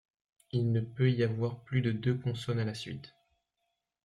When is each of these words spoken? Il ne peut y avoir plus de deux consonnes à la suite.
Il 0.51 0.71
ne 0.71 0.81
peut 0.81 1.11
y 1.11 1.21
avoir 1.23 1.59
plus 1.63 1.81
de 1.83 1.91
deux 1.91 2.15
consonnes 2.17 2.57
à 2.57 2.65
la 2.65 2.73
suite. 2.73 3.13